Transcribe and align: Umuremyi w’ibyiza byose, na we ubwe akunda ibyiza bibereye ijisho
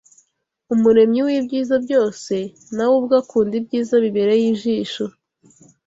Umuremyi 0.73 1.19
w’ibyiza 1.27 1.75
byose, 1.85 2.35
na 2.75 2.83
we 2.89 2.93
ubwe 2.99 3.15
akunda 3.21 3.53
ibyiza 3.61 3.95
bibereye 4.03 4.45
ijisho 4.53 5.05